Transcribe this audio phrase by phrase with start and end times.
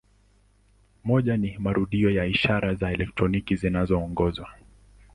[1.03, 4.49] Moja ni kwa marudio ya ishara za elektroniki zinazoongezwa.